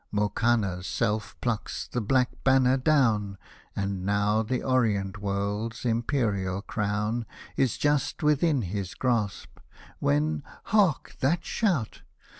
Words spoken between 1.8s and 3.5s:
the black Banner down,